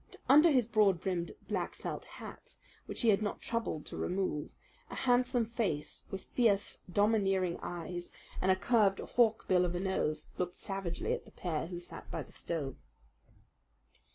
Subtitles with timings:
[0.27, 2.55] Under his broad brimmed black felt hat,
[2.87, 4.49] which he had not troubled to remove,
[4.89, 8.11] a handsome face with fierce, domineering eyes
[8.41, 12.09] and a curved hawk bill of a nose looked savagely at the pair who sat
[12.09, 12.77] by the stove.